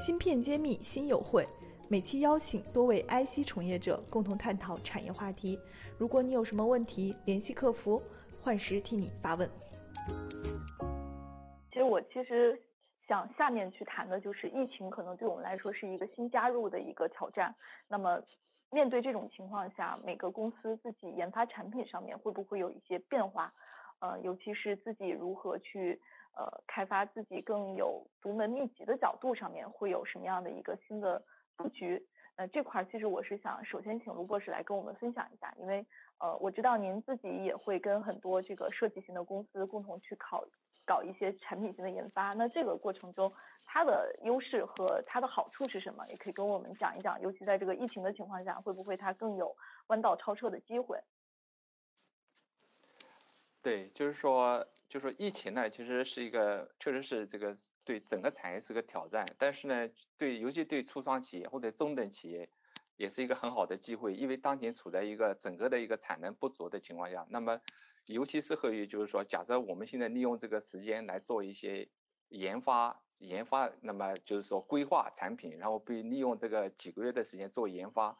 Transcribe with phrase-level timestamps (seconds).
[0.00, 1.46] 芯片揭秘新友会，
[1.86, 5.60] 每期邀请多位 IC 从业者共同探讨产业话题。
[5.98, 8.02] 如果你有什么问题，联系客服，
[8.40, 9.46] 幻时替你发问。
[11.70, 12.58] 其实我其实
[13.06, 17.54] 想下面去谈的就是疫情，可能对我们来说是一个新加入的一个挑战。
[17.86, 18.18] 那么
[18.70, 23.52] 面对这种情况下，每个公司自己研发产品上面会不会有一些变化？
[24.00, 26.00] 呃，尤其是自己如何去
[26.36, 31.22] 呃开发自己更有独门秘籍的角度上面，会有什么样的一个新的
[31.56, 32.04] 布局？
[32.36, 35.84] 呃，这块其实我是想首先请卢博士来跟我们分享一下，因为
[36.18, 40.42] 呃我知道您自己也会跟很多这个设计型的公司共同去考
[40.86, 43.30] 搞一些产品型的研发，那这个过程中
[43.66, 46.06] 它的优势和它的好处是什么？
[46.08, 49.54] 也可以跟我们讲一讲，尤其在这个疫情的情况下，会不会它更有
[49.88, 50.98] 弯道超车的机会？
[53.62, 59.26] 对，就是说，就是说，疫情呢，其实是一个，确实是这个对整个产业是个挑战。
[59.38, 59.86] 但是呢，
[60.16, 62.48] 对，尤其对初创企业或者中等企业，
[62.96, 64.14] 也是一个很好的机会。
[64.14, 67.60] 因为当前处在一个整个的一个产能不足的情况下，那么，
[68.06, 71.86] 尤其适合于就是说，假设我们现在利用这个时间来做一些
[72.30, 78.16] 研发，研发，那么就是说规划产品，然后被利用这个几个月的时间做研发，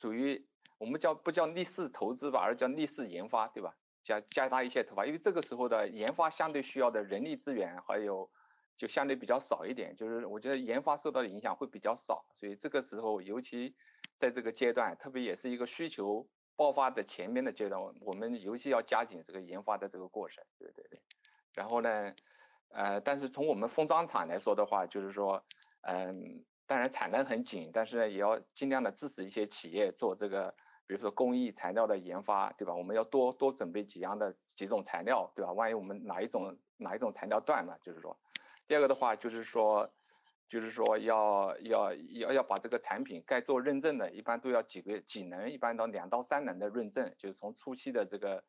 [0.00, 0.46] 属于
[0.78, 3.76] 我们叫不叫逆势投资吧，而叫逆势研发，对吧？
[4.08, 8.30] 加加大一些投发，因为这个时候的研发相对需要的人力资源还有
[8.74, 13.76] 就相对比较少一点，就是我觉得研发受到的影响会比较少，所以这个时候尤其
[14.16, 21.02] 在这个阶段，特别也是一个需求爆发的前面的阶段，我们尤其要加紧这个研发的这个过程，对对对。
[21.52, 22.14] 然后呢，
[22.68, 25.44] 呃，但是从我们封装厂来说的话，就是说，
[25.82, 30.54] 嗯，当然产能很紧，但是呢，也要尽量的支持一些企业做这个。
[30.88, 32.74] 比如说工艺材料的研发，对吧？
[32.74, 35.52] 我们要多多准备几样的几种材料，对吧？
[35.52, 38.18] 万一我们哪一种哪一种材料断了，就是说，
[38.66, 39.86] 第二个的话就是说，
[40.48, 48.42] 就是说要要要要把这个产品该做认证的，一般都要几个几能，一般到两到三能的认证，就是从初期的这个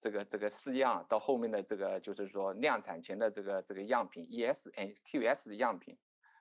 [0.00, 5.96] 这个这个试样到后面的这个就是说量产前的这个这个样品，ES N QS 样品，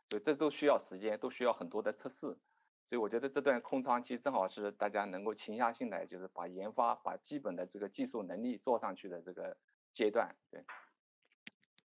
[0.10, 2.36] 所以这都需要时间，都需要很多的测试。
[2.86, 9.58] 所以我觉得这段空窗期正好是大家能够静下心来，就是把研发、把基本的这个技术能力做上去的这个
[9.94, 10.36] 阶段。
[10.52, 10.64] 对，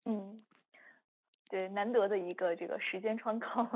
[0.04, 0.44] 嗯，
[1.48, 3.66] 对，难得的一个这个时间窗口。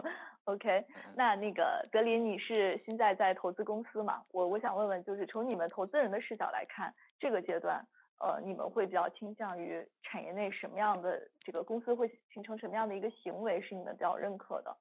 [0.45, 4.23] OK，那那个德林，你是现在在投资公司嘛？
[4.31, 7.85] 我我想问问，就是从你们投资人的视角来看，这个阶段，
[8.21, 14.77] 呃，你们会比较倾向于产业内什么样的这个公司会形成什么样的一个行为是你们比较认可的？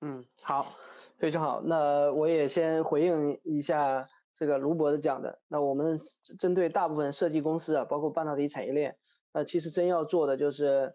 [0.00, 0.74] 嗯，好。
[1.22, 5.40] 非常好，那我也先回应一下这个卢博的讲的。
[5.46, 5.96] 那我们
[6.40, 8.96] 针对大部分设计公司啊，包括半导体产业链，
[9.32, 10.92] 那其实真要做的就是，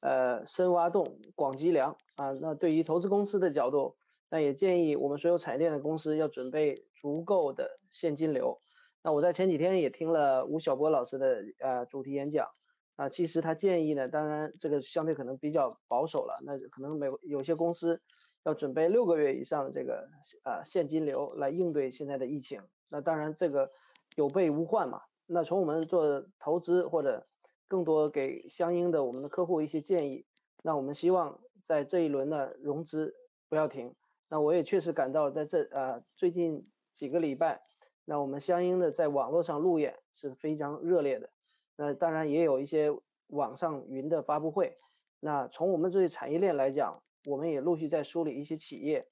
[0.00, 2.32] 呃，深挖洞，广积粮啊。
[2.32, 3.94] 那对于投资公司的角度，
[4.28, 8.60] 那也建议我们所有产业链的公司要准备足够的现金流。
[9.04, 12.48] 那我在前几天也听了吴晓波老师的呃主题演讲
[12.96, 18.02] 啊，其实他建议呢，当然这个相对可能比较保守了，那可能每有些公司。
[18.48, 20.08] 要准备六个月以上的这个
[20.42, 23.70] 呃现金流来应对现在的疫情，那当然这个
[24.16, 25.02] 有备无患嘛。
[25.26, 27.26] 那从我们做投资或者
[27.68, 30.24] 更多给相应的我们的客户一些建议，
[30.62, 33.14] 那我们希望在这一轮的融资
[33.50, 33.94] 不要停。
[34.30, 37.60] 那我也确实感到在这呃最近几个礼拜，
[38.06, 41.28] 那我们相应的在网络上路演是非常热烈的。
[41.76, 42.90] 那当然也有一些
[43.26, 44.78] 网上云的发布会。
[45.20, 49.06] 那从我们这些产业链来讲，我们也陆续在梳理一些企业，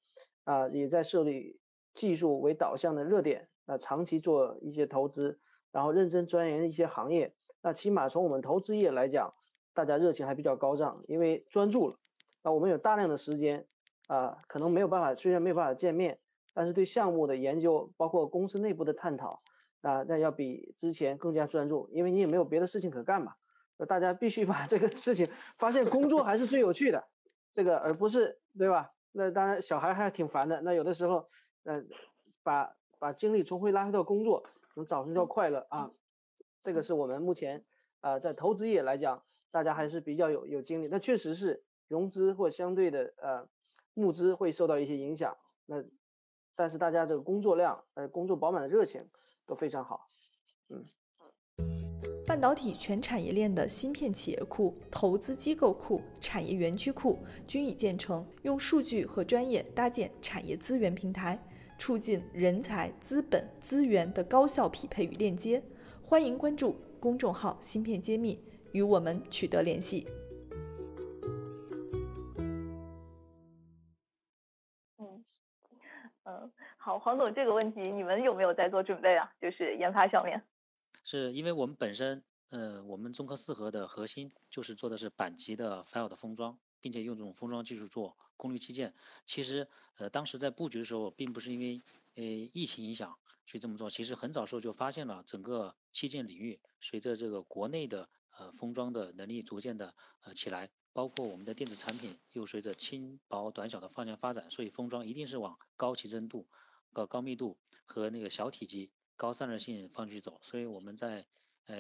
[0.45, 1.61] 啊，也在设立
[1.93, 5.39] 技术为导向的热点，啊，长期做一些投资，
[5.71, 7.35] 然后认真钻研一些行业。
[7.63, 9.35] 那起码从我们投资业来讲，
[9.75, 11.99] 大家热情还比较高涨，因为专注了。
[12.43, 13.67] 那，我们有大量的时间，
[14.07, 16.19] 啊，可能没有办法，虽然没有办法见面，
[16.55, 19.43] 但是对项目的研究，包括公司内部的探讨，
[19.83, 23.35] 啊，那要比之前更加专注，因为你也没有别的事情可干嘛。
[23.77, 25.29] 那大家必须把这个事情
[25.59, 27.05] 发现，工作还是最有趣的。
[27.57, 28.93] 这个而不是对吧？
[29.13, 30.61] 那当然小孩还挺烦的。
[30.61, 31.31] 那有的时候，
[31.65, 31.89] 嗯，
[32.43, 34.45] 把把精力重回拉回到工作，
[34.75, 35.91] 能找寻到快乐啊。
[36.63, 37.65] 这个是我们目前
[38.03, 40.89] 啊在投资业来讲，大家还是比较有有精力。
[40.91, 43.49] 那确实是融资或相对的呃
[43.95, 45.39] 募资会受到一些影响。
[45.65, 45.83] 那
[46.57, 49.09] 但是大家这个工作量呃工作饱满的热情
[49.47, 50.11] 都非常好，
[50.69, 50.85] 嗯。
[52.37, 61.43] 半导体全产业链的芯片企业库、投资机构库、产业园区库均已建成，用数据和专业搭建产业资源平台，
[61.79, 65.63] 促进人才、资本、资源的高效匹配与链接。
[66.05, 68.39] 欢迎关注公众号“芯片揭秘”，
[68.73, 70.07] 与我们取得联系。
[74.99, 79.33] 嗯，好，黄总，这个问题你们有没有在做准备啊？
[79.41, 80.39] 就是研发上面。
[81.07, 88.93] 是因为我们本身，呃，我们中科四核的核心就是做的是板级的 file 的封装，并且用这种封装技术做功率器件。
[89.25, 89.69] 其实，
[89.99, 91.81] 呃，当时在布局的时候，并不是因为
[92.17, 93.17] 呃疫情影响
[93.47, 100.69] 去这么做，其实很早时候就发现了整个器件领域随着这个国内的呃封装的能力逐渐的呃起来。
[100.93, 106.49] 包括我们的电子产品又随着轻薄短小的方向发展，所以封装一定是往高提真度、
[106.93, 110.39] 高高密度和那个小体积、高散热性方向去走。
[110.43, 111.27] 所以我们在
[111.67, 111.77] 呃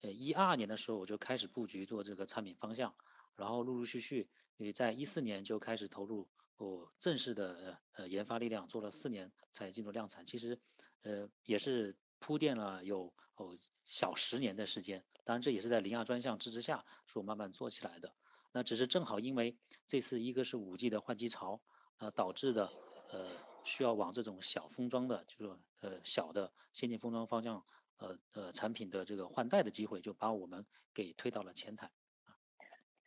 [0.00, 2.94] 呃一二年的时候我就开始布局做这个产品方向，
[3.36, 10.24] 然后陆陆续续也在一四年就开始投入哦正式的呃研发力量，做了四年才进入量产。
[10.26, 10.58] 其实
[11.02, 18.14] 呃也是铺垫了有哦小十年的时间，当然这也是在零二专项支持下所慢慢做起来的。
[18.52, 21.60] 那只是正好因为这次一个是五 G 的换机潮，
[21.98, 22.70] 呃导致的，
[23.10, 23.26] 呃
[23.64, 27.64] 需要往这种小封装的，就是呃小的先进封装方向，
[27.98, 30.64] 呃呃产品的这个换代的机会，就把我们
[30.94, 31.90] 给推到了前台。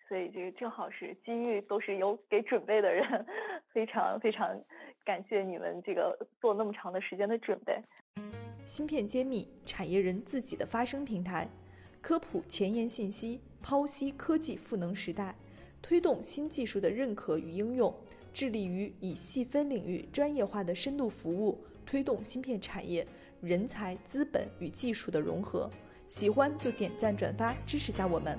[0.07, 3.25] 所以这个正好是机遇，都是有给准备的人，
[3.73, 4.57] 非常非常
[5.03, 7.77] 感谢你们这个做那么长的时间的准备。
[8.65, 11.49] 芯片揭秘，产业人自己的发声平台。
[12.01, 15.35] 科普前沿信息，剖析科技赋能时代，
[15.81, 17.93] 推动新技术的认可与应用，
[18.37, 21.57] 致力于以细分领域专业化的深度服务，
[21.87, 23.03] 推动芯片产业
[23.41, 25.67] 人才、资本与技术的融合。
[26.07, 28.37] 喜欢就点赞转发支持下我们。